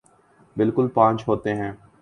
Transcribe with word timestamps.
بالکل 0.55 0.87
پانچ 0.93 1.27
ہوتے 1.27 1.53
ہیں 1.55 1.71